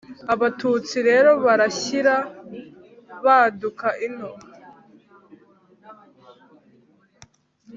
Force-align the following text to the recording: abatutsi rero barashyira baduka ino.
abatutsi 0.33 0.97
rero 1.09 1.31
barashyira 1.45 2.15
baduka 3.25 3.87
ino. 4.07 4.29